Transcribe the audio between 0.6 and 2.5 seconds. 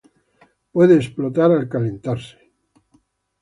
Puede explotar al calentarse.